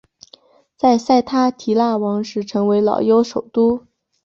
[0.75, 3.85] 在塞塔提腊王时成为老挝首都。